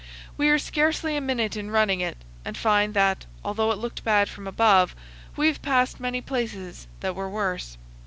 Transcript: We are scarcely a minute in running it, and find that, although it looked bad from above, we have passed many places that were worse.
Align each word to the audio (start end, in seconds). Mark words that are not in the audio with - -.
We 0.35 0.49
are 0.49 0.57
scarcely 0.57 1.15
a 1.15 1.21
minute 1.21 1.55
in 1.55 1.69
running 1.69 2.01
it, 2.01 2.17
and 2.43 2.57
find 2.57 2.95
that, 2.95 3.27
although 3.45 3.69
it 3.69 3.77
looked 3.77 4.03
bad 4.03 4.29
from 4.29 4.47
above, 4.47 4.95
we 5.37 5.45
have 5.45 5.61
passed 5.61 5.99
many 5.99 6.21
places 6.21 6.87
that 7.01 7.13
were 7.13 7.29
worse. 7.29 7.77